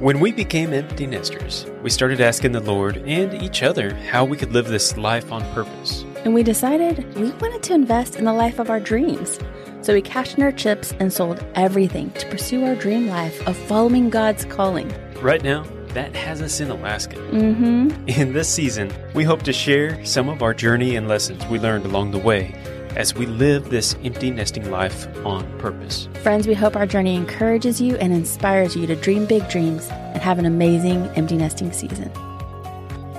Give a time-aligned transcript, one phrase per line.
[0.00, 4.36] When we became empty nesters, we started asking the Lord and each other how we
[4.36, 6.04] could live this life on purpose.
[6.24, 9.38] And we decided we wanted to invest in the life of our dreams.
[9.80, 13.56] So we cashed in our chips and sold everything to pursue our dream life of
[13.56, 14.92] following God's calling.
[15.22, 15.64] Right now,
[15.94, 17.16] that has us in Alaska.
[17.16, 18.08] Mm-hmm.
[18.08, 21.86] In this season, we hope to share some of our journey and lessons we learned
[21.86, 22.54] along the way
[22.96, 26.08] as we live this empty nesting life on purpose.
[26.22, 30.22] Friends, we hope our journey encourages you and inspires you to dream big dreams and
[30.22, 32.10] have an amazing empty nesting season.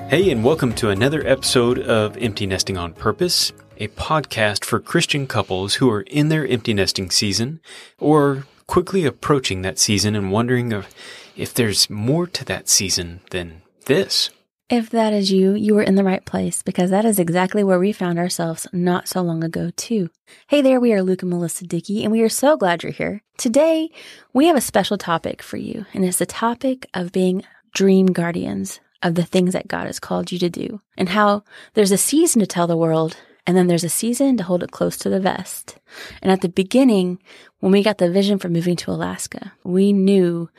[0.07, 5.27] Hey, and welcome to another episode of Empty Nesting on Purpose, a podcast for Christian
[5.27, 7.59] couples who are in their empty nesting season
[7.99, 10.93] or quickly approaching that season and wondering if,
[11.35, 14.29] if there's more to that season than this.
[14.67, 17.77] If that is you, you are in the right place because that is exactly where
[17.77, 20.09] we found ourselves not so long ago, too.
[20.47, 23.21] Hey there, we are Luke and Melissa Dickey, and we are so glad you're here.
[23.37, 23.91] Today,
[24.33, 27.43] we have a special topic for you, and it's the topic of being
[27.75, 31.43] dream guardians of the things that God has called you to do, and how
[31.75, 34.71] there's a season to tell the world, and then there's a season to hold it
[34.71, 35.77] close to the vest.
[36.23, 37.19] And at the beginning,
[37.59, 40.49] when we got the vision for moving to Alaska, we knew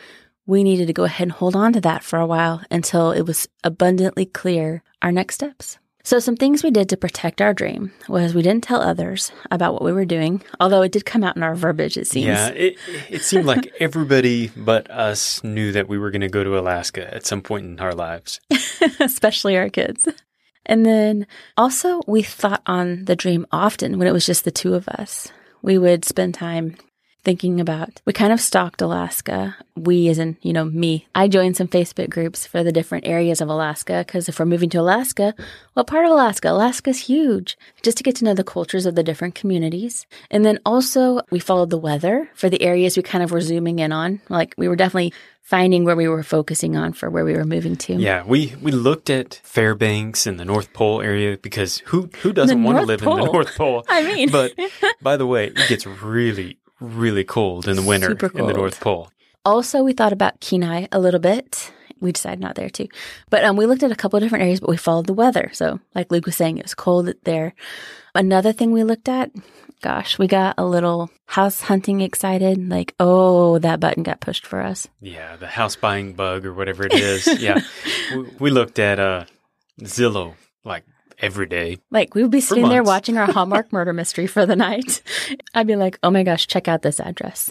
[0.46, 3.22] we needed to go ahead and hold on to that for a while until it
[3.22, 5.78] was abundantly clear our next steps.
[6.04, 9.72] So, some things we did to protect our dream was we didn't tell others about
[9.72, 12.26] what we were doing, although it did come out in our verbiage, it seems.
[12.26, 12.76] Yeah, it,
[13.10, 17.12] it seemed like everybody but us knew that we were going to go to Alaska
[17.12, 18.40] at some point in our lives,
[19.00, 20.06] especially our kids.
[20.64, 24.74] And then also, we thought on the dream often when it was just the two
[24.74, 25.32] of us.
[25.60, 26.76] We would spend time
[27.26, 28.00] thinking about.
[28.04, 29.56] We kind of stalked Alaska.
[29.74, 31.08] We, as in, you know, me.
[31.12, 34.70] I joined some Facebook groups for the different areas of Alaska because if we're moving
[34.70, 35.34] to Alaska,
[35.74, 36.52] what part of Alaska?
[36.52, 37.58] Alaska's huge.
[37.82, 40.06] Just to get to know the cultures of the different communities.
[40.30, 43.80] And then also, we followed the weather for the areas we kind of were zooming
[43.80, 44.20] in on.
[44.28, 47.74] Like, we were definitely finding where we were focusing on for where we were moving
[47.76, 47.94] to.
[47.94, 52.62] Yeah, we we looked at Fairbanks and the North Pole area because who who doesn't
[52.62, 53.18] want to live Pole.
[53.18, 53.84] in the North Pole?
[53.88, 54.54] I mean, but
[55.02, 59.10] by the way, it gets really really cold in the winter in the North Pole.
[59.44, 61.72] Also, we thought about Kenai a little bit.
[62.00, 62.88] We decided not there too.
[63.30, 65.50] But um, we looked at a couple of different areas, but we followed the weather.
[65.52, 67.54] So, like Luke was saying, it was cold there.
[68.14, 69.30] Another thing we looked at,
[69.82, 72.68] gosh, we got a little house hunting excited.
[72.68, 74.88] Like, oh, that button got pushed for us.
[75.00, 77.40] Yeah, the house buying bug or whatever it is.
[77.40, 77.60] yeah.
[78.14, 79.24] we, we, looked at uh,
[79.80, 80.84] Zillow like
[81.18, 81.78] every day.
[81.90, 85.02] Like we would be sitting there watching our Hallmark murder mystery for the night.
[85.54, 87.50] I'd be like, oh my gosh, check out this address.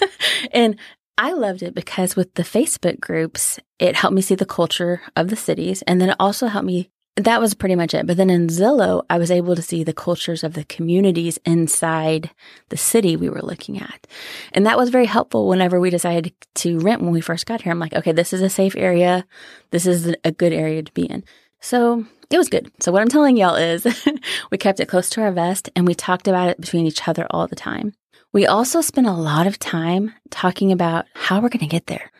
[0.52, 0.76] and
[1.16, 5.28] I loved it because with the Facebook groups, it helped me see the culture of
[5.28, 5.82] the cities.
[5.82, 6.90] And then it also helped me.
[7.16, 8.08] That was pretty much it.
[8.08, 12.30] But then in Zillow, I was able to see the cultures of the communities inside
[12.70, 14.08] the city we were looking at.
[14.52, 17.70] And that was very helpful whenever we decided to rent when we first got here.
[17.70, 19.24] I'm like, okay, this is a safe area.
[19.70, 21.22] This is a good area to be in.
[21.60, 22.70] So it was good.
[22.80, 23.86] So what I'm telling y'all is
[24.50, 27.26] we kept it close to our vest and we talked about it between each other
[27.30, 27.94] all the time.
[28.32, 32.10] We also spent a lot of time talking about how we're going to get there.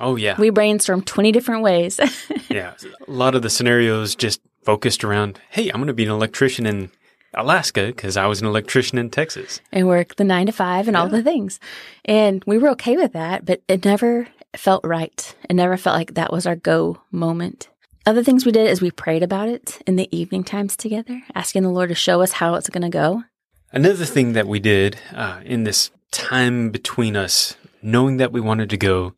[0.00, 0.38] Oh yeah.
[0.38, 1.98] We brainstormed 20 different ways.
[2.48, 2.74] yeah.
[3.06, 6.66] A lot of the scenarios just focused around, hey, I'm going to be an electrician
[6.66, 6.90] in
[7.34, 9.60] Alaska because I was an electrician in Texas.
[9.72, 11.00] And work the 9 to 5 and yeah.
[11.00, 11.58] all the things.
[12.04, 15.34] And we were okay with that, but it never felt right.
[15.48, 17.68] It never felt like that was our go moment.
[18.06, 21.62] Other things we did is we prayed about it in the evening times together, asking
[21.62, 23.24] the Lord to show us how it's going to go.
[23.72, 28.68] Another thing that we did uh, in this time between us, knowing that we wanted
[28.70, 29.14] to go,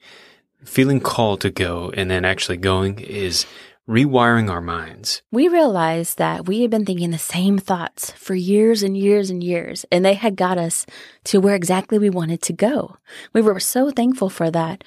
[0.65, 3.45] feeling called to go, and then actually going, is
[3.89, 5.21] rewiring our minds.
[5.33, 9.43] We realized that we had been thinking the same thoughts for years and years and
[9.43, 10.87] years, and they had got us
[11.25, 12.99] to where exactly we wanted to go.
[13.33, 14.85] We were so thankful for that.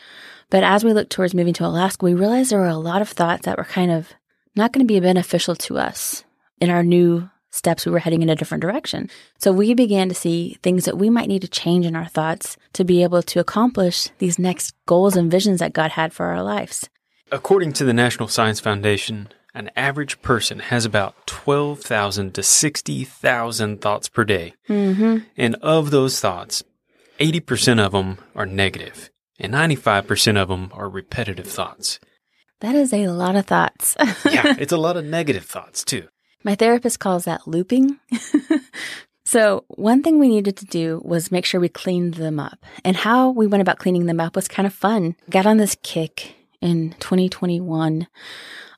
[0.49, 3.09] But as we looked towards moving to Alaska, we realized there were a lot of
[3.09, 4.13] thoughts that were kind of
[4.55, 6.23] not going to be beneficial to us
[6.59, 7.85] in our new steps.
[7.85, 9.09] We were heading in a different direction.
[9.37, 12.57] So we began to see things that we might need to change in our thoughts
[12.73, 16.43] to be able to accomplish these next goals and visions that God had for our
[16.43, 16.89] lives.
[17.31, 24.09] According to the National Science Foundation, an average person has about 12,000 to 60,000 thoughts
[24.09, 24.53] per day.
[24.67, 25.17] Mm-hmm.
[25.37, 26.63] And of those thoughts,
[27.19, 31.99] 80% of them are negative and 95% of them are repetitive thoughts.
[32.61, 33.95] That is a lot of thoughts.
[34.29, 36.07] yeah, it's a lot of negative thoughts too.
[36.43, 37.99] My therapist calls that looping.
[39.25, 42.65] so, one thing we needed to do was make sure we cleaned them up.
[42.83, 45.15] And how we went about cleaning them up was kind of fun.
[45.29, 48.07] Got on this kick in 2021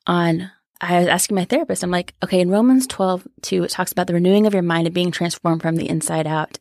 [0.08, 0.52] on
[0.84, 4.08] I was asking my therapist, I'm like, okay, in Romans 12, 2, it talks about
[4.08, 6.58] the renewing of your mind and being transformed from the inside out.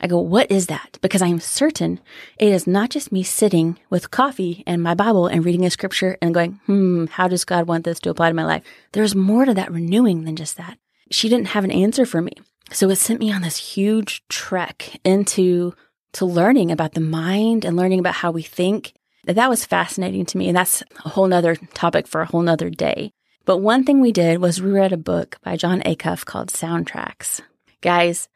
[0.00, 0.98] I go, what is that?
[1.00, 2.00] Because I am certain
[2.38, 6.18] it is not just me sitting with coffee and my Bible and reading a scripture
[6.20, 8.64] and going, hmm, how does God want this to apply to my life?
[8.90, 10.76] There's more to that renewing than just that.
[11.12, 12.32] She didn't have an answer for me.
[12.72, 15.74] So it sent me on this huge trek into
[16.14, 18.94] to learning about the mind and learning about how we think.
[19.24, 20.48] That was fascinating to me.
[20.48, 23.12] And that's a whole nother topic for a whole nother day.
[23.44, 27.40] But one thing we did was we read a book by Jon Acuff called Soundtracks.
[27.80, 28.28] Guys,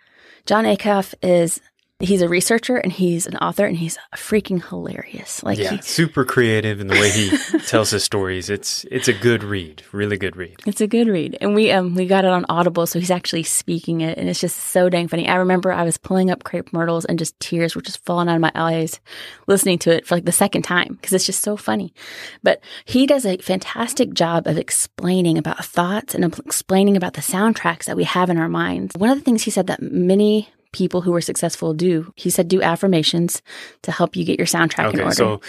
[0.46, 1.60] Jon Acuff is
[2.04, 5.42] he's a researcher and he's an author and he's freaking hilarious.
[5.42, 8.50] Like yeah, he, super creative in the way he tells his stories.
[8.50, 10.56] It's it's a good read, really good read.
[10.66, 13.42] It's a good read, and we um we got it on Audible, so he's actually
[13.42, 15.28] speaking it, and it's just so dang funny.
[15.28, 18.36] I remember I was pulling up Crepe Myrtles and just tears were just falling out
[18.36, 19.00] of my eyes
[19.46, 21.94] listening to it for like the second time because it's just so funny.
[22.42, 27.84] But he does a fantastic job of explaining about thoughts and explaining about the soundtracks
[27.84, 28.96] that we have in our minds.
[28.96, 32.12] One of the things he said that many people who are successful do.
[32.17, 33.41] He said do affirmations
[33.82, 35.15] to help you get your soundtrack okay, in order.
[35.15, 35.41] So,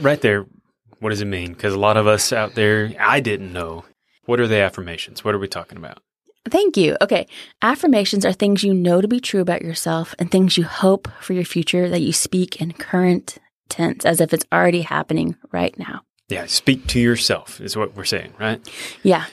[0.00, 0.46] right there,
[0.98, 1.52] what does it mean?
[1.52, 3.84] Because a lot of us out there, I didn't know.
[4.26, 5.24] What are the affirmations?
[5.24, 6.02] What are we talking about?
[6.48, 6.96] Thank you.
[7.02, 7.26] Okay.
[7.60, 11.32] Affirmations are things you know to be true about yourself and things you hope for
[11.34, 13.38] your future that you speak in current
[13.68, 16.02] tense as if it's already happening right now.
[16.28, 16.46] Yeah.
[16.46, 18.60] Speak to yourself is what we're saying, right?
[19.02, 19.26] Yeah.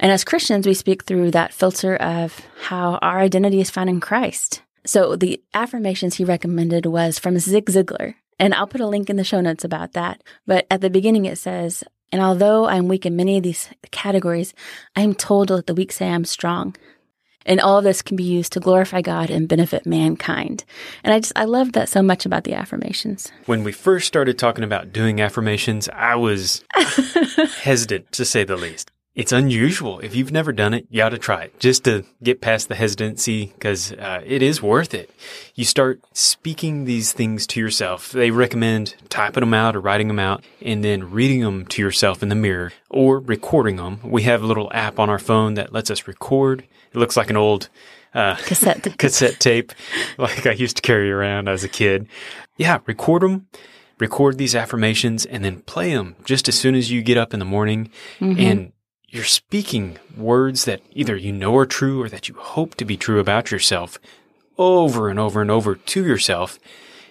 [0.00, 4.00] And as Christians, we speak through that filter of how our identity is found in
[4.00, 4.62] Christ.
[4.84, 8.14] So the affirmations he recommended was from Zig Ziglar.
[8.38, 10.22] And I'll put a link in the show notes about that.
[10.46, 11.82] But at the beginning, it says,
[12.12, 14.54] and although I'm weak in many of these categories,
[14.96, 16.74] I am told to let the weak say I'm strong.
[17.44, 20.64] And all of this can be used to glorify God and benefit mankind.
[21.02, 23.32] And I just, I love that so much about the affirmations.
[23.46, 26.62] When we first started talking about doing affirmations, I was
[27.62, 29.98] hesitant to say the least it's unusual.
[29.98, 32.76] If you've never done it, you ought to try it just to get past the
[32.76, 35.10] hesitancy because uh, it is worth it.
[35.56, 38.12] You start speaking these things to yourself.
[38.12, 42.22] They recommend typing them out or writing them out and then reading them to yourself
[42.22, 43.98] in the mirror or recording them.
[44.04, 46.62] We have a little app on our phone that lets us record.
[46.92, 47.70] It looks like an old
[48.14, 49.72] uh, cassette cassette tape,
[50.16, 52.06] like I used to carry around as a kid.
[52.56, 53.48] Yeah, record them
[54.00, 57.40] record these affirmations and then play them just as soon as you get up in
[57.40, 58.38] the morning mm-hmm.
[58.38, 58.72] and
[59.08, 62.96] you're speaking words that either you know are true or that you hope to be
[62.96, 63.98] true about yourself
[64.58, 66.58] over and over and over to yourself.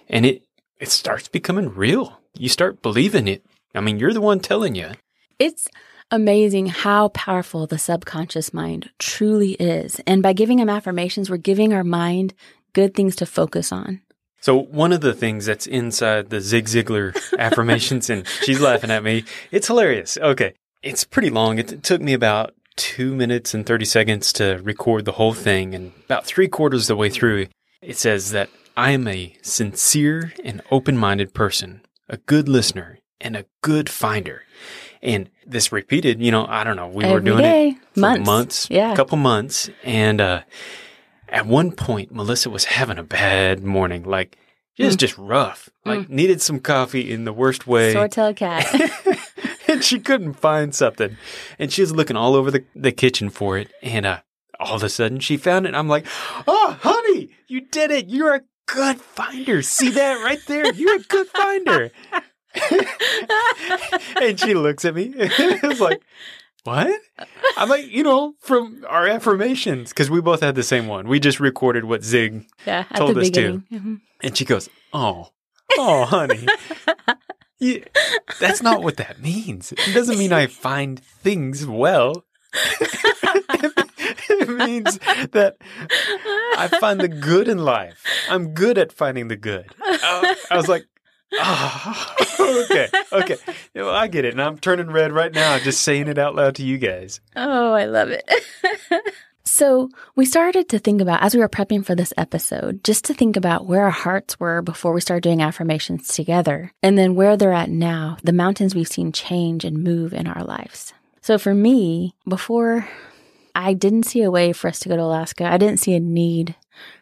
[0.07, 0.43] And it,
[0.79, 2.19] it starts becoming real.
[2.37, 3.43] You start believing it.
[3.73, 4.91] I mean, you're the one telling you.
[5.39, 5.67] It's
[6.11, 9.99] amazing how powerful the subconscious mind truly is.
[10.05, 12.33] And by giving them affirmations, we're giving our mind
[12.73, 14.01] good things to focus on.
[14.39, 19.03] So one of the things that's inside the Zig Ziglar affirmations, and she's laughing at
[19.03, 19.25] me.
[19.51, 20.17] It's hilarious.
[20.17, 20.53] Okay.
[20.83, 21.57] It's pretty long.
[21.59, 25.73] It, took me about two minutes and 30 seconds to record the whole thing.
[25.73, 27.47] And about three quarters of the way through,
[27.81, 33.35] it says that I am a sincere and open minded person, a good listener, and
[33.35, 34.43] a good finder.
[35.01, 37.67] And this repeated, you know, I don't know, we Every were doing day.
[37.69, 38.25] it for months.
[38.25, 38.93] months, yeah.
[38.93, 39.69] a couple months.
[39.83, 40.41] And uh,
[41.29, 44.03] at one point, Melissa was having a bad morning.
[44.03, 44.37] Like,
[44.77, 44.99] it was mm.
[44.99, 45.69] just rough.
[45.85, 46.09] Like, mm.
[46.09, 47.93] needed some coffee in the worst way.
[47.93, 48.65] Sore tail cat.
[49.81, 51.17] she couldn't find something.
[51.59, 53.71] And she was looking all over the, the kitchen for it.
[53.81, 54.21] And uh,
[54.59, 55.75] all of a sudden she found it.
[55.75, 56.05] I'm like,
[56.47, 58.07] oh, honey, you did it.
[58.07, 59.61] You're a good finder.
[59.61, 60.73] See that right there?
[60.73, 61.91] You're a good finder.
[64.21, 65.05] and she looks at me.
[65.05, 66.01] And it's like,
[66.63, 66.99] what?
[67.55, 71.07] I'm like, you know, from our affirmations, because we both had the same one.
[71.07, 73.63] We just recorded what Zig yeah, told us beginning.
[73.69, 73.75] to.
[73.75, 73.95] Mm-hmm.
[74.21, 75.29] And she goes, oh,
[75.77, 76.45] oh, honey.
[77.59, 77.79] Yeah,
[78.39, 79.71] that's not what that means.
[79.71, 82.23] It doesn't mean I find things well.
[82.53, 84.97] it means
[85.31, 85.57] that
[86.57, 88.03] I find the good in life.
[88.29, 89.73] I'm good at finding the good.
[89.81, 90.85] I, I was like,
[91.33, 92.15] oh,
[92.69, 93.37] okay, okay.
[93.75, 94.33] Well, I get it.
[94.33, 97.21] And I'm turning red right now just saying it out loud to you guys.
[97.35, 98.29] Oh, I love it.
[99.47, 103.13] So we started to think about, as we were prepping for this episode, just to
[103.13, 107.37] think about where our hearts were before we started doing affirmations together, and then where
[107.37, 110.93] they're at now, the mountains we've seen change and move in our lives.
[111.21, 112.87] So for me, before
[113.55, 115.99] I didn't see a way for us to go to Alaska, I didn't see a
[115.99, 116.55] need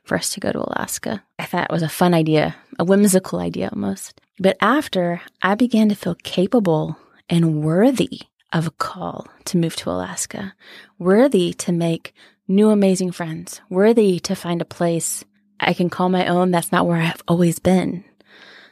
[0.03, 1.23] for us to go to Alaska.
[1.39, 4.21] I thought it was a fun idea, a whimsical idea almost.
[4.39, 6.97] But after, I began to feel capable
[7.27, 8.21] and worthy
[8.53, 10.53] of a call to move to Alaska,
[10.99, 12.13] worthy to make
[12.47, 15.23] new amazing friends, worthy to find a place
[15.59, 18.03] I can call my own that's not where I've always been.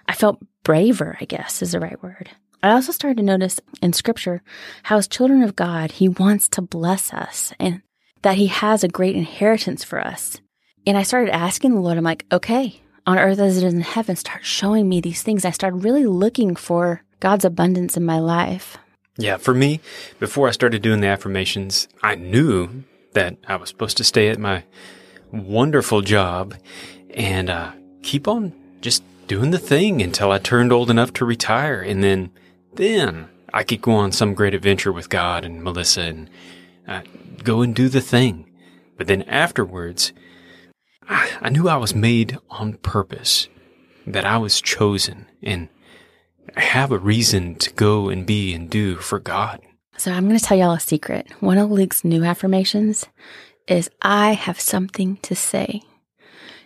[0.07, 2.29] I felt braver, I guess is the right word.
[2.61, 4.41] I also started to notice in scripture
[4.83, 7.81] how, as children of God, He wants to bless us and
[8.21, 10.39] that He has a great inheritance for us.
[10.85, 13.81] And I started asking the Lord, I'm like, okay, on earth as it is in
[13.81, 15.45] heaven, start showing me these things.
[15.45, 18.77] I started really looking for God's abundance in my life.
[19.17, 19.79] Yeah, for me,
[20.19, 22.83] before I started doing the affirmations, I knew
[23.13, 24.63] that I was supposed to stay at my
[25.31, 26.55] wonderful job
[27.11, 31.81] and uh, keep on just doing the thing until I turned old enough to retire.
[31.81, 32.31] And then,
[32.73, 36.29] then I could go on some great adventure with God and Melissa and
[36.87, 37.01] uh,
[37.43, 38.49] go and do the thing.
[38.97, 40.13] But then afterwards,
[41.07, 43.47] I, I knew I was made on purpose,
[44.05, 45.69] that I was chosen and
[46.55, 49.61] have a reason to go and be and do for God.
[49.97, 51.27] So I'm going to tell y'all a secret.
[51.39, 53.05] One of Luke's new affirmations
[53.67, 55.81] is I have something to say.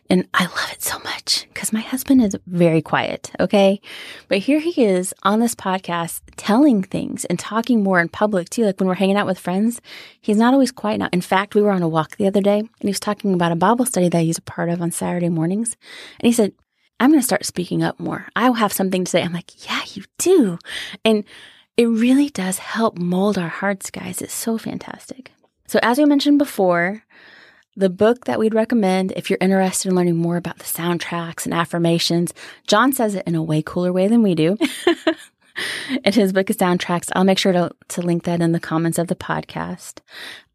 [0.09, 3.31] And I love it so much because my husband is very quiet.
[3.41, 3.81] Okay.
[4.29, 8.63] But here he is on this podcast telling things and talking more in public too.
[8.63, 9.81] Like when we're hanging out with friends,
[10.21, 11.09] he's not always quiet now.
[11.11, 13.51] In fact, we were on a walk the other day and he was talking about
[13.51, 15.75] a Bible study that he's a part of on Saturday mornings.
[16.21, 16.53] And he said,
[17.01, 18.27] I'm going to start speaking up more.
[18.35, 19.21] I will have something to say.
[19.21, 20.57] I'm like, yeah, you do.
[21.03, 21.25] And
[21.77, 24.21] it really does help mold our hearts, guys.
[24.21, 25.31] It's so fantastic.
[25.67, 27.03] So, as we mentioned before,
[27.75, 31.53] the book that we'd recommend if you're interested in learning more about the soundtracks and
[31.53, 32.33] affirmations,
[32.65, 34.57] Jon says it in a way cooler way than we do.
[36.03, 37.09] and his book of Soundtracks.
[37.15, 39.99] I'll make sure to, to link that in the comments of the podcast.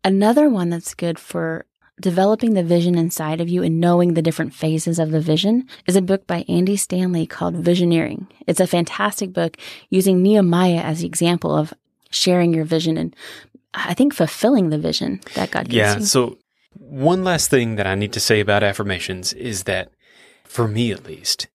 [0.04, 1.64] Another one that's good for
[2.02, 5.96] developing the vision inside of you and knowing the different phases of the vision is
[5.96, 8.26] a book by Andy Stanley called Visioneering.
[8.46, 9.56] It's a fantastic book
[9.88, 11.72] using Nehemiah as the example of
[12.10, 13.16] sharing your vision and
[13.74, 16.00] I think fulfilling the vision that God gives yeah, you.
[16.00, 16.06] Yeah.
[16.06, 16.38] So
[16.74, 19.90] one last thing that I need to say about affirmations is that
[20.44, 21.48] for me at least,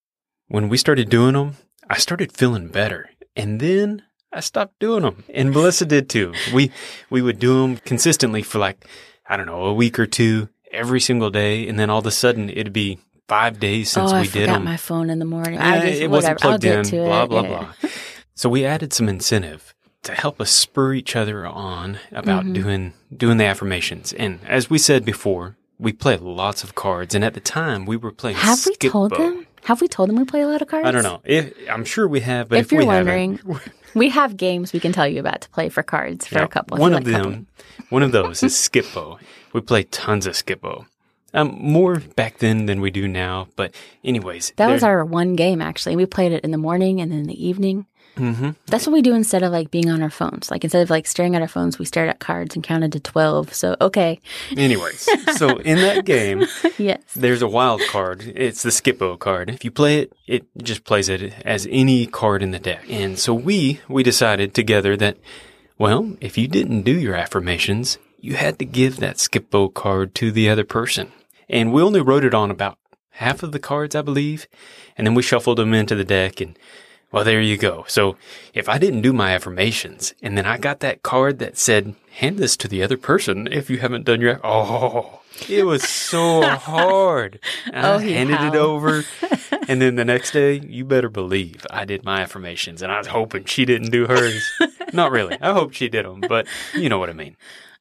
[0.47, 1.57] when we started doing them,
[1.89, 3.09] I started feeling better.
[3.35, 4.01] And then
[4.31, 5.23] I stopped doing them.
[5.31, 6.33] And Melissa did too.
[6.53, 6.71] We
[7.09, 8.85] we would do them consistently for like
[9.29, 12.11] I don't know, a week or two every single day and then all of a
[12.11, 14.63] sudden it'd be 5 days since oh, we I did them.
[14.63, 15.59] my phone in the morning.
[15.59, 17.27] Uh, I just, it wasn't plugged I'll in, get to blah, it.
[17.29, 17.47] blah, Yeah.
[17.81, 17.89] blah.
[18.35, 22.53] So we added some incentive to help us spur each other on about Mm-hmm.
[22.53, 24.13] doing doing the affirmations.
[24.13, 27.15] And as we said before, we play lots of cards.
[27.15, 28.37] And at the time, we were playing.
[28.37, 29.29] Have we told Skip-Bo.
[29.31, 29.46] them?
[29.65, 30.87] Have we told them we play a lot of cards?
[30.87, 31.21] I don't know.
[31.23, 33.39] If, I'm sure we have, but if, If, you're we wondering,
[33.95, 36.47] we have games we can tell you about to play for cards for Yeah, a
[36.47, 36.77] couple.
[36.77, 37.47] One of like them,
[37.89, 39.19] one of those is Skip-Bo.
[39.53, 40.85] We play tons of Skip-Bo.
[41.33, 43.47] Um, more back then than we do now.
[43.55, 45.95] But anyways, That was our one game actually.
[45.95, 47.85] We played it in the morning and then in the evening.
[48.17, 50.49] Hmm That's what we do instead of like being on our phones.
[50.51, 52.99] Like instead of like staring at our phones, we stared at cards and counted to
[52.99, 53.53] twelve.
[53.53, 54.19] So okay,
[54.55, 55.07] Anyways,
[55.37, 56.45] so in that game,
[56.77, 58.23] yes, there's a wild card.
[58.35, 59.49] It's the Skip-Bo card.
[59.49, 62.83] If you play it, it just plays it as any card in the deck.
[62.89, 65.17] And so we we decided together that,
[65.77, 70.31] well, if you didn't do your affirmations, you had to give that Skip-Bo card to
[70.31, 71.11] the other person.
[71.49, 72.77] And we only wrote it on about
[73.11, 74.47] half of the cards, I believe,
[74.97, 76.57] and then we shuffled them into the deck and.
[77.11, 77.85] Well, there you go.
[77.87, 78.17] So
[78.53, 82.37] if I didn't do my affirmations and then I got that card that said, hand
[82.37, 87.39] this to the other person if you haven't done your, oh, it was so hard.
[87.73, 88.55] Oh, I handed howled.
[88.55, 89.03] it over.
[89.69, 93.07] And then the next day, you better believe I did my affirmations and I was
[93.07, 94.45] hoping she didn't do hers.
[94.93, 95.37] Not really.
[95.41, 97.37] I hope she did them, but you know what I mean.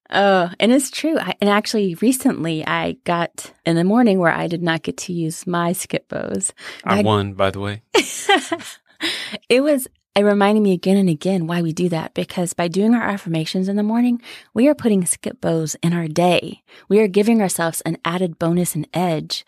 [0.08, 1.18] Oh, and it's true.
[1.18, 5.12] I, and actually, recently I got in the morning where I did not get to
[5.12, 6.52] use my Skip-Bos.
[6.84, 7.82] I I- won, by the way.
[9.48, 12.94] It was, it reminded me again and again why we do that because by doing
[12.94, 14.22] our affirmations in the morning,
[14.54, 16.62] we are putting Skip-Bos in our day.
[16.88, 19.44] We are giving ourselves an added bonus and edge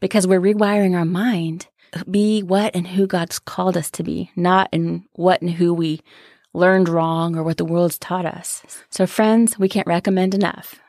[0.00, 1.68] because we're rewiring our mind
[2.10, 6.00] be what and who God's called us to be, not in what and who we
[6.54, 8.62] learned wrong or what the world's taught us.
[8.90, 10.80] So friends, we can't recommend enough.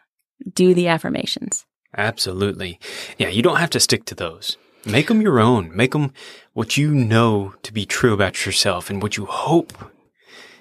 [0.53, 1.65] Do the affirmations.
[1.97, 2.79] Absolutely.
[3.17, 4.57] Yeah, you don't have to stick to those.
[4.85, 5.75] Make them your own.
[5.75, 6.13] Make them
[6.53, 9.73] what you know to be true about yourself and what you hope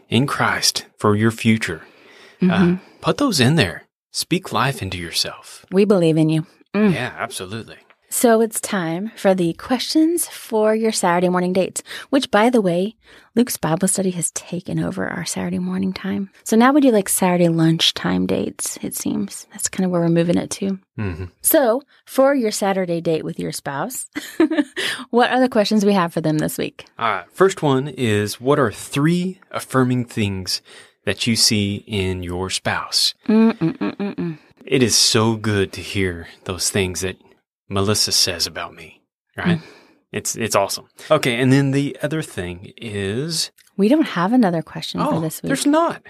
[0.08, 1.82] in Christ for your future.
[2.40, 3.88] Uh, put those in there.
[4.12, 5.66] Speak life into yourself.
[5.72, 6.46] We believe in you.
[6.74, 6.92] Mm.
[6.92, 7.78] Yeah, absolutely.
[8.10, 12.96] So it's time for the questions for your Saturday morning dates, which by the way,
[13.34, 16.30] Luke's Bible study has taken over our Saturday morning time.
[16.42, 19.46] So now we do like Saturday lunchtime dates, it seems.
[19.52, 20.78] That's kind of where we're moving it to.
[20.96, 24.06] hmm So for your Saturday date with your spouse,
[25.10, 26.86] what are the questions we have for them this week?
[26.98, 27.30] All right.
[27.32, 30.62] First one is what are three affirming things
[31.04, 33.14] that you see in your spouse?
[33.28, 34.38] Mm-mm-mm-mm-mm.
[34.64, 37.16] It is so good to hear those things that
[37.68, 39.02] Melissa says about me,
[39.36, 39.60] right?
[40.12, 40.88] It's it's awesome.
[41.10, 45.42] Okay, and then the other thing is We don't have another question for oh, this
[45.42, 45.48] week.
[45.48, 46.02] there's not.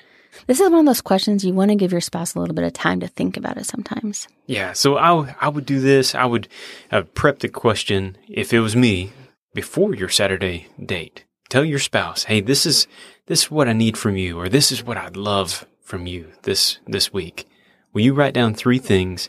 [0.47, 2.65] This is one of those questions you want to give your spouse a little bit
[2.65, 4.29] of time to think about it sometimes.
[4.47, 6.15] Yeah, so I I would do this.
[6.15, 6.49] I would
[6.93, 9.13] uh, prep the question if it was me
[9.55, 11.25] before your Saturday date.
[11.49, 12.87] Tell your spouse, "Hey, this is
[13.27, 16.33] this is what I need from you, or this is what I'd love from you
[16.43, 17.49] this this week."
[17.93, 19.29] Will you write down three things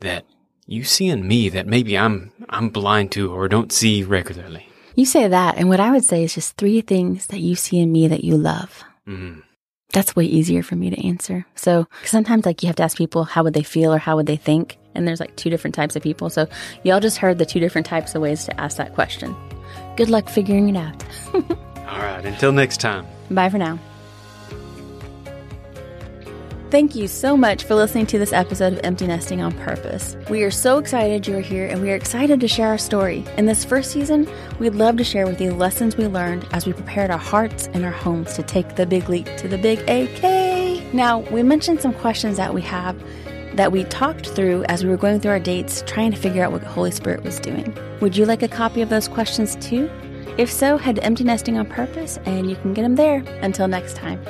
[0.00, 0.26] that
[0.66, 4.68] you see in me that maybe I'm I'm blind to or don't see regularly?
[4.94, 7.78] You say that, and what I would say is just three things that you see
[7.78, 8.82] in me that you love.
[9.06, 9.42] Mm.
[9.92, 11.46] That's way easier for me to answer.
[11.54, 14.16] So 'cause sometimes, like, you have to ask people how would they feel or how
[14.16, 16.30] would they think, and there's like two different types of people.
[16.30, 16.48] So
[16.82, 19.34] y'all just heard the two different types of ways to ask that question.
[19.96, 21.04] Good luck figuring it out.
[21.34, 23.06] All right, until next time.
[23.30, 23.78] Bye for now.
[26.68, 30.16] Thank you so much for listening to this episode of Empty Nesting on Purpose.
[30.28, 33.24] We are so excited you're here and we are excited to share our story.
[33.36, 36.72] In this first season, we'd love to share with you lessons we learned as we
[36.72, 40.92] prepared our hearts and our homes to take the big leap to the big AK.
[40.92, 43.00] Now, we mentioned some questions that we have
[43.54, 46.50] that we talked through as we were going through our dates, trying to figure out
[46.50, 47.78] what the Holy Spirit was doing.
[48.00, 49.88] Would you like a copy of those questions too?
[50.36, 53.22] If so, head to Empty Nesting on Purpose and you can get them there.
[53.40, 54.20] Until next time.